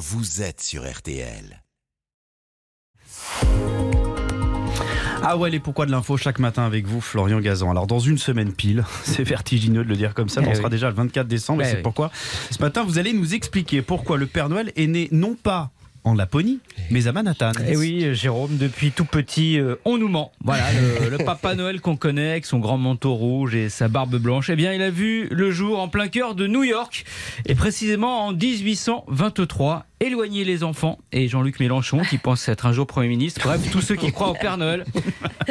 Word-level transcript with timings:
vous 0.00 0.40
êtes 0.40 0.62
sur 0.62 0.90
RTL. 0.90 1.62
Ah 5.22 5.36
ouais, 5.36 5.50
les 5.50 5.60
pourquoi 5.60 5.84
de 5.84 5.90
l'info 5.90 6.16
chaque 6.16 6.38
matin 6.38 6.64
avec 6.64 6.86
vous, 6.86 7.02
Florian 7.02 7.38
Gazan. 7.40 7.70
Alors 7.70 7.86
dans 7.86 7.98
une 7.98 8.16
semaine 8.16 8.52
pile, 8.54 8.84
c'est 9.04 9.24
vertigineux 9.24 9.84
de 9.84 9.88
le 9.90 9.96
dire 9.96 10.14
comme 10.14 10.30
ça, 10.30 10.40
mais 10.40 10.46
Eh 10.48 10.52
on 10.52 10.54
sera 10.54 10.64
oui. 10.68 10.70
déjà 10.70 10.88
le 10.88 10.94
24 10.94 11.26
décembre 11.28 11.60
et 11.60 11.66
Eh 11.66 11.70
c'est 11.70 11.76
oui. 11.76 11.82
pourquoi 11.82 12.10
ce 12.50 12.58
matin 12.62 12.82
vous 12.82 12.98
allez 12.98 13.12
nous 13.12 13.34
expliquer 13.34 13.82
pourquoi 13.82 14.16
le 14.16 14.26
Père 14.26 14.48
Noël 14.48 14.72
est 14.76 14.86
né 14.86 15.08
non 15.12 15.34
pas 15.34 15.70
en 16.02 16.14
Laponie, 16.14 16.60
mais 16.90 17.08
à 17.08 17.12
Manhattan. 17.12 17.52
Et 17.68 17.76
oui, 17.76 18.02
euh, 18.06 18.14
Jérôme, 18.14 18.56
depuis 18.56 18.90
tout 18.90 19.04
petit, 19.04 19.58
euh, 19.58 19.74
on 19.84 19.98
nous 19.98 20.08
ment. 20.08 20.32
Voilà, 20.42 20.64
le, 20.72 21.10
le 21.10 21.18
Papa 21.26 21.54
Noël 21.54 21.82
qu'on 21.82 21.96
connaît 21.96 22.30
avec 22.30 22.46
son 22.46 22.58
grand 22.58 22.78
manteau 22.78 23.12
rouge 23.12 23.54
et 23.54 23.68
sa 23.68 23.88
barbe 23.88 24.16
blanche, 24.16 24.48
eh 24.48 24.56
bien, 24.56 24.72
il 24.72 24.80
a 24.80 24.88
vu 24.88 25.28
le 25.30 25.50
jour 25.50 25.78
en 25.78 25.88
plein 25.88 26.08
cœur 26.08 26.34
de 26.34 26.46
New 26.46 26.62
York, 26.64 27.04
et 27.44 27.54
précisément 27.54 28.24
en 28.28 28.32
1823. 28.32 29.84
Éloigner 30.02 30.44
les 30.44 30.64
enfants 30.64 30.98
et 31.12 31.28
Jean-Luc 31.28 31.60
Mélenchon 31.60 31.98
qui 32.00 32.16
pense 32.16 32.48
être 32.48 32.64
un 32.64 32.72
jour 32.72 32.86
Premier 32.86 33.08
ministre. 33.08 33.42
Bref, 33.44 33.70
tous 33.70 33.82
ceux 33.82 33.96
qui 33.96 34.10
croient 34.12 34.30
au 34.30 34.34
Père 34.34 34.56
Noël. 34.56 34.86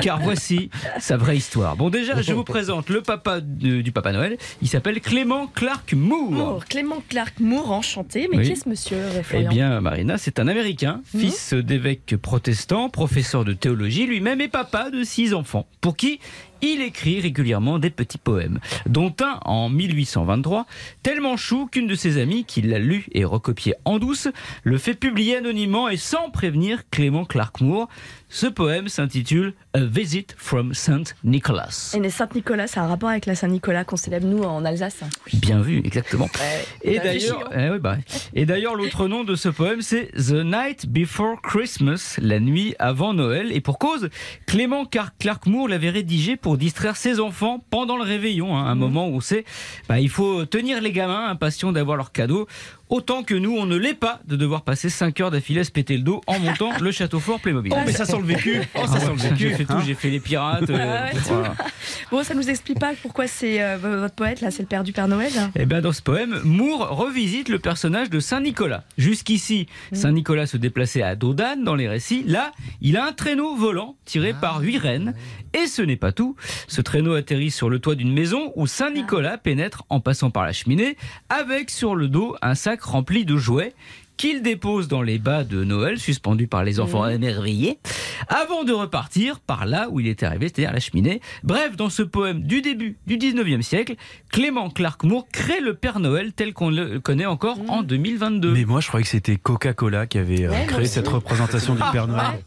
Car 0.00 0.18
voici 0.18 0.70
sa 0.98 1.18
vraie 1.18 1.36
histoire. 1.36 1.76
Bon, 1.76 1.90
déjà, 1.90 2.22
je 2.22 2.32
vous 2.32 2.42
présente 2.44 2.88
le 2.88 3.02
papa 3.02 3.40
de- 3.42 3.82
du 3.82 3.92
Papa 3.92 4.12
Noël. 4.12 4.38
Il 4.62 4.68
s'appelle 4.68 5.02
Clément 5.02 5.46
Clark 5.46 5.92
Moore. 5.92 6.30
Moore, 6.30 6.64
Clément 6.64 7.02
Clark 7.06 7.34
Moore, 7.38 7.70
enchanté. 7.70 8.28
Mais 8.32 8.38
Oui. 8.38 8.46
qui 8.46 8.52
est 8.52 8.54
ce 8.64 8.66
monsieur, 8.68 8.96
Eh 9.34 9.42
bien, 9.42 9.78
Marina, 9.82 10.16
c'est 10.16 10.38
un 10.40 10.48
Américain, 10.48 11.02
fils 11.04 11.52
d'évêque 11.52 12.16
protestant, 12.16 12.88
professeur 12.88 13.44
de 13.44 13.52
théologie, 13.52 14.06
lui-même 14.06 14.40
et 14.40 14.48
papa 14.48 14.88
de 14.90 15.04
six 15.04 15.34
enfants, 15.34 15.66
pour 15.82 15.96
qui 15.98 16.18
il 16.62 16.82
écrit 16.82 17.20
régulièrement 17.20 17.78
des 17.78 17.90
petits 17.90 18.18
poèmes, 18.18 18.60
dont 18.86 19.14
un 19.20 19.38
en 19.44 19.68
1823, 19.68 20.66
tellement 21.02 21.36
chou 21.36 21.66
qu'une 21.66 21.86
de 21.86 21.94
ses 21.94 22.20
amies, 22.20 22.44
qui 22.44 22.62
l'a 22.62 22.78
lu 22.78 23.06
et 23.12 23.24
recopié 23.24 23.74
en 23.84 23.98
douce, 23.98 24.28
le 24.64 24.78
fait 24.78 24.94
publier 24.94 25.36
anonymement 25.36 25.88
et 25.88 25.96
sans 25.96 26.30
prévenir 26.30 26.82
Clément 26.90 27.24
Clark 27.24 27.60
Moore. 27.60 27.88
Ce 28.32 28.46
poème 28.46 28.88
s'intitule 28.88 29.54
A 29.74 29.80
Visit 29.80 30.36
from 30.38 30.72
Saint 30.72 31.02
Nicholas. 31.24 31.92
Et 31.96 32.00
les 32.00 32.10
Saint-Nicolas, 32.10 32.68
ça 32.68 32.80
a 32.80 32.84
un 32.84 32.86
rapport 32.86 33.08
avec 33.08 33.26
la 33.26 33.34
Saint-Nicolas 33.34 33.82
qu'on 33.82 33.96
célèbre 33.96 34.28
nous 34.28 34.44
en 34.44 34.64
Alsace. 34.64 35.00
Bien 35.34 35.60
vu, 35.60 35.78
exactement. 35.84 36.28
Et 36.82 37.00
d'ailleurs, 37.00 37.50
eh 37.52 37.70
oui, 37.70 37.78
bah, 37.80 37.96
et 38.34 38.46
d'ailleurs, 38.46 38.76
l'autre 38.76 39.08
nom 39.08 39.24
de 39.24 39.34
ce 39.34 39.48
poème, 39.48 39.82
c'est 39.82 40.12
The 40.12 40.44
Night 40.44 40.86
Before 40.88 41.42
Christmas, 41.42 42.18
la 42.22 42.38
nuit 42.38 42.76
avant 42.78 43.14
Noël. 43.14 43.50
Et 43.50 43.60
pour 43.60 43.80
cause, 43.80 44.10
Clément 44.46 44.84
Clark 44.84 45.46
Moore 45.46 45.66
l'avait 45.66 45.90
rédigé 45.90 46.36
pour 46.36 46.49
distraire 46.56 46.96
ses 46.96 47.20
enfants 47.20 47.64
pendant 47.70 47.96
le 47.96 48.02
réveillon, 48.02 48.56
hein, 48.56 48.66
un 48.66 48.74
moment 48.74 49.08
où 49.08 49.20
c'est, 49.20 49.44
bah, 49.88 50.00
il 50.00 50.08
faut 50.08 50.44
tenir 50.44 50.80
les 50.80 50.92
gamins 50.92 51.28
impatients 51.28 51.72
d'avoir 51.72 51.96
leur 51.96 52.12
cadeau. 52.12 52.46
Autant 52.90 53.22
que 53.22 53.34
nous, 53.34 53.56
on 53.56 53.66
ne 53.66 53.76
l'est 53.76 53.94
pas 53.94 54.20
de 54.26 54.34
devoir 54.36 54.62
passer 54.62 54.88
5 54.90 55.20
heures 55.20 55.30
d'affilée 55.30 55.60
à 55.60 55.64
se 55.64 55.70
péter 55.70 55.96
le 55.96 56.02
dos 56.02 56.20
en 56.26 56.38
montant 56.40 56.70
le 56.80 56.90
château 56.90 57.20
fort 57.20 57.40
Playmobil. 57.40 57.72
Oh, 57.74 57.80
mais 57.86 57.92
ça 57.92 58.04
sent 58.04 58.18
le 58.18 58.24
vécu. 58.24 58.60
Oh, 58.74 58.80
ça 58.86 58.98
sent 59.00 59.10
le 59.12 59.16
vécu. 59.16 59.36
J'ai 59.38 59.50
fait 59.54 59.64
tout, 59.64 59.72
hein. 59.74 59.82
j'ai 59.86 59.94
fait 59.94 60.10
les 60.10 60.18
pirates. 60.20 60.68
euh, 60.68 60.76
Ah 60.78 61.14
ouais, 61.14 61.20
voilà. 61.28 61.54
Bon, 62.10 62.22
ça 62.24 62.34
nous 62.34 62.50
explique 62.50 62.80
pas 62.80 62.92
pourquoi 63.00 63.26
c'est 63.28 63.62
euh, 63.62 63.76
votre 63.78 64.14
poète, 64.14 64.40
là, 64.40 64.50
c'est 64.50 64.62
le 64.62 64.68
père 64.68 64.82
du 64.82 64.92
Père 64.92 65.06
Noël. 65.08 65.30
Eh 65.56 65.66
bien, 65.66 65.80
dans 65.80 65.92
ce 65.92 66.02
poème, 66.02 66.40
Moore 66.44 66.96
revisite 66.96 67.48
le 67.48 67.58
personnage 67.60 68.10
de 68.10 68.18
Saint 68.18 68.40
Nicolas. 68.40 68.82
Jusqu'ici, 68.98 69.68
Saint 69.92 70.12
Nicolas 70.12 70.46
se 70.46 70.56
déplaçait 70.56 71.02
à 71.02 71.14
dos 71.14 71.32
d'âne 71.32 71.62
dans 71.62 71.76
les 71.76 71.88
récits. 71.88 72.24
Là, 72.26 72.50
il 72.80 72.96
a 72.96 73.06
un 73.06 73.12
traîneau 73.12 73.54
volant 73.54 73.96
tiré 74.04 74.32
par 74.32 74.60
huit 74.60 74.78
rennes. 74.78 75.14
Et 75.54 75.66
ce 75.66 75.82
n'est 75.82 75.96
pas 75.96 76.12
tout. 76.12 76.36
Ce 76.68 76.80
traîneau 76.80 77.14
atterrit 77.14 77.50
sur 77.50 77.68
le 77.70 77.78
toit 77.78 77.94
d'une 77.94 78.12
maison 78.12 78.52
où 78.56 78.66
Saint 78.66 78.90
Nicolas 78.90 79.36
pénètre 79.38 79.84
en 79.88 80.00
passant 80.00 80.30
par 80.30 80.44
la 80.44 80.52
cheminée, 80.52 80.96
avec 81.28 81.70
sur 81.70 81.94
le 81.96 82.08
dos 82.08 82.36
un 82.42 82.54
sac 82.54 82.79
rempli 82.80 83.24
de 83.24 83.36
jouets 83.36 83.74
qu'il 84.20 84.42
dépose 84.42 84.86
dans 84.86 85.00
les 85.00 85.18
bas 85.18 85.44
de 85.44 85.64
Noël, 85.64 85.98
suspendus 85.98 86.46
par 86.46 86.62
les 86.62 86.78
enfants 86.78 87.08
émerveillés, 87.08 87.78
avant 88.28 88.64
de 88.64 88.72
repartir 88.74 89.40
par 89.40 89.64
là 89.64 89.88
où 89.90 89.98
il 89.98 90.08
était 90.08 90.26
arrivé, 90.26 90.48
c'est-à-dire 90.48 90.74
la 90.74 90.78
cheminée. 90.80 91.22
Bref, 91.42 91.74
dans 91.74 91.88
ce 91.88 92.02
poème 92.02 92.42
du 92.42 92.60
début 92.60 92.98
du 93.06 93.16
19e 93.16 93.62
siècle, 93.62 93.94
Clément 94.30 94.68
Clark 94.68 95.04
Moore 95.04 95.26
crée 95.32 95.60
le 95.62 95.72
Père 95.72 96.00
Noël 96.00 96.34
tel 96.34 96.52
qu'on 96.52 96.68
le 96.68 97.00
connaît 97.00 97.24
encore 97.24 97.56
en 97.68 97.82
2022. 97.82 98.52
Mais 98.52 98.66
moi, 98.66 98.80
je 98.80 98.88
croyais 98.88 99.04
que 99.04 99.10
c'était 99.10 99.36
Coca-Cola 99.36 100.06
qui 100.06 100.18
avait 100.18 100.44
euh, 100.44 100.50
Ouais, 100.50 100.66
créé 100.66 100.84
cette 100.84 101.08
représentation 101.08 101.74
du 101.74 101.82
Père 101.90 102.06
Noël. 102.06 102.44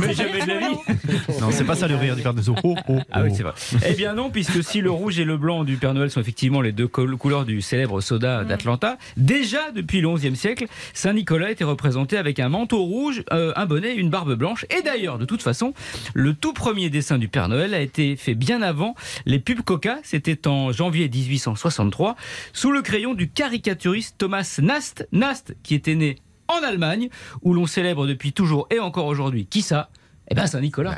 Mais 0.00 0.14
jamais 0.14 0.40
fait 0.40 0.46
de 0.46 0.50
la 0.50 0.58
rire, 0.58 0.78
vie. 0.86 1.40
Non, 1.40 1.50
c'est 1.50 1.64
pas 1.64 1.76
ça 1.76 1.88
le 1.88 1.96
rire 1.96 2.16
du 2.16 2.22
Père 2.22 2.34
Noël. 2.34 2.60
Oh, 2.62 2.74
oh, 2.88 2.98
Ah 3.10 3.22
oui, 3.22 3.30
oh. 3.32 3.34
c'est 3.36 3.42
vrai. 3.42 3.52
Eh 3.88 3.94
bien 3.94 4.14
non, 4.14 4.30
puisque 4.30 4.62
si 4.62 4.80
le 4.80 4.90
rouge 4.90 5.18
et 5.18 5.24
le 5.24 5.36
blanc 5.36 5.64
du 5.64 5.76
Père 5.76 5.94
Noël 5.94 6.10
sont 6.10 6.20
effectivement 6.20 6.60
les 6.60 6.72
deux 6.72 6.88
couleurs 6.88 7.44
du 7.44 7.60
célèbre 7.60 8.00
soda 8.00 8.44
d'Atlanta, 8.44 8.98
déjà 9.16 9.70
depuis 9.72 10.00
le 10.00 10.12
XIe 10.14 10.36
siècle, 10.36 10.66
Saint 10.94 11.12
Nicolas 11.12 11.50
était 11.50 11.64
représenté 11.64 12.16
avec 12.16 12.38
un 12.40 12.48
manteau 12.48 12.82
rouge, 12.82 13.22
euh, 13.32 13.52
un 13.56 13.66
bonnet, 13.66 13.94
une 13.94 14.10
barbe 14.10 14.34
blanche. 14.34 14.64
Et 14.76 14.82
d'ailleurs, 14.82 15.18
de 15.18 15.24
toute 15.24 15.42
façon, 15.42 15.74
le 16.14 16.34
tout 16.34 16.52
premier 16.52 16.90
dessin 16.90 17.18
du 17.18 17.28
Père 17.28 17.48
Noël 17.48 17.74
a 17.74 17.80
été 17.80 18.16
fait 18.16 18.34
bien 18.34 18.62
avant 18.62 18.94
les 19.24 19.38
pubs 19.38 19.62
Coca. 19.62 19.98
C'était 20.02 20.46
en 20.46 20.72
janvier 20.72 21.08
1863, 21.08 22.16
sous 22.52 22.72
le 22.72 22.82
crayon 22.82 23.14
du 23.14 23.28
caricaturiste 23.28 24.16
Thomas 24.18 24.58
Nast. 24.62 25.08
Nast, 25.12 25.56
qui 25.62 25.74
était 25.74 25.94
né 25.94 26.16
en 26.48 26.62
Allemagne, 26.66 27.08
où 27.42 27.54
l'on 27.54 27.66
célèbre 27.66 28.06
depuis 28.06 28.32
toujours 28.32 28.66
et 28.70 28.78
encore 28.80 29.06
aujourd'hui, 29.06 29.46
qui 29.46 29.62
ça 29.62 29.88
Eh 30.30 30.34
ben 30.34 30.46
Saint 30.46 30.60
Nicolas. 30.60 30.96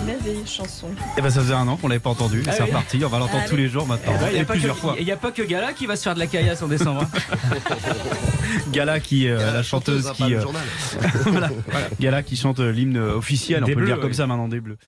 Une 0.00 0.06
merveilleuse 0.06 0.48
chanson. 0.50 0.88
Eh 1.16 1.20
ben, 1.22 1.30
ça 1.30 1.40
faisait 1.40 1.54
un 1.54 1.66
an 1.68 1.76
qu'on 1.76 1.88
l'avait 1.88 2.00
pas 2.00 2.10
entendu. 2.10 2.42
Ah 2.46 2.52
c'est 2.52 2.62
oui. 2.62 2.68
reparti. 2.68 3.04
On 3.04 3.08
va 3.08 3.18
l'entendre 3.18 3.42
Ah 3.44 3.48
tous 3.48 3.54
oui. 3.54 3.62
les 3.62 3.68
jours 3.68 3.86
maintenant. 3.86 4.12
Eh 4.16 4.18
ben, 4.20 4.26
Il 4.28 4.32
n'y 4.32 4.38
et 4.38 4.40
a, 4.40 4.44
pas 4.44 4.52
plusieurs 4.54 4.74
que- 4.74 4.80
fois. 4.80 4.96
il 4.98 5.06
y 5.06 5.12
a 5.12 5.16
pas 5.16 5.30
que 5.30 5.42
Gala 5.42 5.72
qui 5.72 5.86
va 5.86 5.96
se 5.96 6.02
faire 6.02 6.14
de 6.14 6.18
la 6.18 6.26
caillasse 6.26 6.62
en 6.62 6.68
décembre. 6.68 7.02
hein. 7.02 7.56
Gala 8.72 9.00
qui, 9.00 9.28
euh, 9.28 9.52
la 9.52 9.62
chanteuse 9.62 10.10
qui, 10.12 10.34
euh, 10.34 10.44
voilà. 11.26 11.50
Gala 12.00 12.22
qui 12.22 12.36
chante 12.36 12.60
euh, 12.60 12.70
l'hymne 12.72 12.98
officiel. 12.98 13.62
On 13.62 13.66
peut 13.66 13.74
le 13.74 13.86
dire 13.86 14.00
comme 14.00 14.10
oui. 14.10 14.14
ça 14.16 14.26
maintenant 14.26 14.48
des 14.48 14.60
Bleus. 14.60 14.78